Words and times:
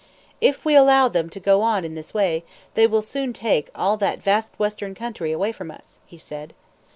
"If 0.41 0.65
we 0.65 0.73
allow 0.73 1.09
them 1.09 1.29
to 1.29 1.39
go 1.39 1.61
on 1.61 1.85
in 1.85 1.93
this 1.93 2.11
way, 2.11 2.43
they 2.73 2.87
will 2.87 3.03
soon 3.03 3.33
take 3.33 3.69
all 3.75 3.97
that 3.97 4.19
vast 4.23 4.51
western 4.57 4.95
country 4.95 5.31
away 5.31 5.51
from 5.51 5.69
us," 5.69 5.99
he 6.07 6.17
said. 6.17 6.53